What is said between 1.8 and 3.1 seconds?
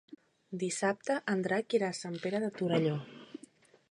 a Sant Pere de Torelló.